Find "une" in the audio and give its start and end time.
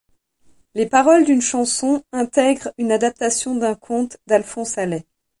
2.79-2.91